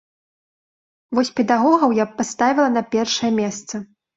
Вось 1.17 1.31
педагогаў 1.39 1.95
я 2.03 2.09
б 2.09 2.17
паставіла 2.23 2.67
на 2.79 2.85
першае 2.97 3.31
месца. 3.45 3.75